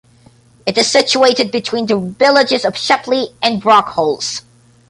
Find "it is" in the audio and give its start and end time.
0.65-0.89